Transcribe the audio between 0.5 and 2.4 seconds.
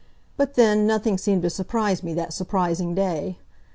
then, nothing seemed to surprise me that